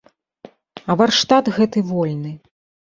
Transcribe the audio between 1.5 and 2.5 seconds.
гэты вольны.